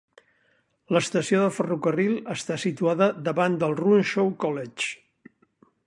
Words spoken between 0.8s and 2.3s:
L'estació de ferrocarril